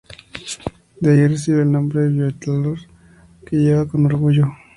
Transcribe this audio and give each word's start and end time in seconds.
De 0.99 1.11
allí 1.11 1.27
recibe 1.27 1.61
el 1.61 1.71
nombre 1.71 2.07
"Violator", 2.07 2.79
que 3.45 3.55
lleva 3.57 3.87
con 3.87 4.07
orgullo. 4.07 4.47